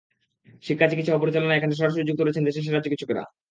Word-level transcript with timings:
শিক্ষা, 0.63 0.85
চিকিৎসা 0.87 1.13
ও 1.13 1.21
পরিচালনায় 1.21 1.57
এখানে 1.59 1.73
সরাসরি 1.75 2.07
যুক্ত 2.07 2.21
রয়েছেন 2.21 2.43
দেশের 2.47 2.65
সেরা 2.65 2.85
চিকিৎসকরা। 2.85 3.23